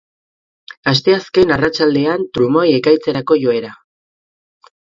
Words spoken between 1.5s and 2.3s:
arratsaldean